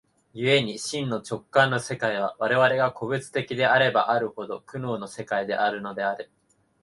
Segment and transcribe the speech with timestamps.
[0.33, 6.31] 故に真の直観の世界は、我々が個物的であればあるほど、苦悩の世界であるのである。